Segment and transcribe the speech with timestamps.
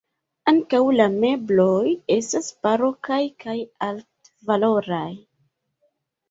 [0.51, 3.55] Ankaŭ la mebloj estas barokaj kaj
[3.89, 5.05] altvaloraj.